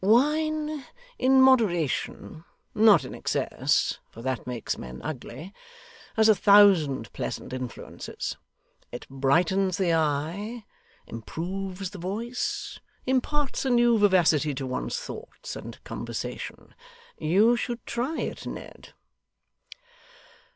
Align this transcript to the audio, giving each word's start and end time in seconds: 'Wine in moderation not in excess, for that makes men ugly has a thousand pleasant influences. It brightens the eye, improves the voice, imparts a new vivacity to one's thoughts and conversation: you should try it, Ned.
'Wine 0.03 0.83
in 1.19 1.39
moderation 1.39 2.43
not 2.73 3.05
in 3.05 3.13
excess, 3.13 3.99
for 4.09 4.23
that 4.23 4.47
makes 4.47 4.75
men 4.75 4.99
ugly 5.03 5.53
has 6.15 6.27
a 6.27 6.33
thousand 6.33 7.13
pleasant 7.13 7.53
influences. 7.53 8.35
It 8.91 9.07
brightens 9.09 9.77
the 9.77 9.93
eye, 9.93 10.65
improves 11.05 11.91
the 11.91 11.99
voice, 11.99 12.79
imparts 13.05 13.63
a 13.63 13.69
new 13.69 13.99
vivacity 13.99 14.55
to 14.55 14.65
one's 14.65 14.97
thoughts 14.97 15.55
and 15.55 15.77
conversation: 15.83 16.73
you 17.19 17.55
should 17.55 17.85
try 17.85 18.19
it, 18.21 18.47
Ned. 18.47 18.95